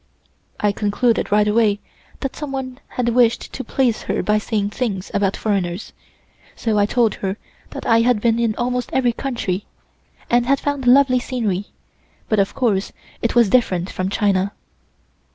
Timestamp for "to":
3.53-3.63